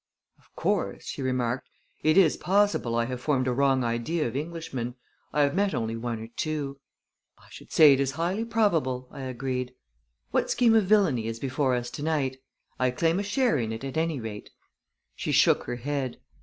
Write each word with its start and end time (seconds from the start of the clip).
"Of 0.39 0.55
course," 0.55 1.03
she 1.05 1.21
remarked, 1.21 1.69
"it 2.01 2.17
is 2.17 2.35
possible 2.35 2.95
I 2.95 3.05
have 3.05 3.21
formed 3.21 3.47
a 3.47 3.53
wrong 3.53 3.83
idea 3.83 4.27
of 4.27 4.35
Englishmen. 4.35 4.95
I 5.31 5.43
have 5.43 5.53
met 5.53 5.75
only 5.75 5.95
one 5.95 6.19
or 6.19 6.29
two." 6.29 6.79
"I 7.37 7.45
should 7.51 7.71
say 7.71 7.93
it 7.93 7.99
is 7.99 8.13
highly 8.13 8.43
probable," 8.43 9.09
I 9.11 9.21
agreed. 9.21 9.75
"What 10.31 10.49
scheme 10.49 10.73
of 10.73 10.85
villainy 10.85 11.27
is 11.27 11.37
before 11.37 11.75
us 11.75 11.91
to 11.91 12.01
night? 12.01 12.37
I 12.79 12.89
claim 12.89 13.19
a 13.19 13.23
share 13.23 13.59
in 13.59 13.71
it 13.71 13.83
at 13.83 13.95
any 13.95 14.19
rate." 14.19 14.49
She 15.15 15.31
shook 15.31 15.65
her 15.65 15.75
head. 15.75 16.17